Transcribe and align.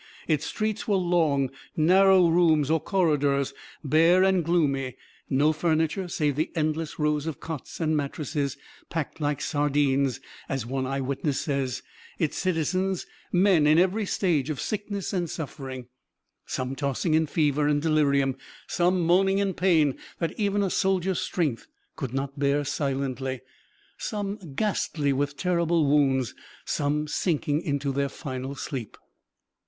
Its 0.27 0.47
streets 0.47 0.87
were 0.87 0.95
long, 0.95 1.51
narrow 1.77 2.27
rooms 2.27 2.71
or 2.71 2.79
corridors, 2.79 3.53
bare 3.83 4.23
and 4.23 4.43
gloomy; 4.43 4.95
no 5.29 5.53
furniture 5.53 6.07
save 6.07 6.35
the 6.35 6.49
endless 6.55 6.97
rows 6.97 7.27
of 7.27 7.39
cots 7.39 7.79
and 7.79 7.95
mattresses, 7.95 8.57
"packed 8.89 9.21
like 9.21 9.39
sardines," 9.39 10.19
as 10.49 10.65
one 10.65 10.87
eye 10.87 10.99
witness 10.99 11.41
says; 11.41 11.83
its 12.17 12.35
citizens, 12.35 13.05
men 13.31 13.67
in 13.67 13.77
every 13.77 14.07
stage 14.07 14.49
of 14.49 14.59
sickness 14.59 15.13
and 15.13 15.29
suffering; 15.29 15.85
some 16.47 16.75
tossing 16.75 17.13
in 17.13 17.27
fever 17.27 17.67
and 17.67 17.83
delirium; 17.83 18.35
some 18.65 19.01
moaning 19.05 19.37
in 19.37 19.53
pain 19.53 19.95
that 20.17 20.33
even 20.35 20.63
a 20.63 20.71
soldier's 20.71 21.21
strength 21.21 21.67
could 21.95 22.11
not 22.11 22.39
bear 22.39 22.63
silently; 22.63 23.39
some 23.99 24.39
ghastly 24.55 25.13
with 25.13 25.37
terrible 25.37 25.85
wounds; 25.85 26.33
some 26.65 27.07
sinking 27.07 27.61
into 27.61 27.91
their 27.91 28.09
final 28.09 28.55
sleep. 28.55 28.97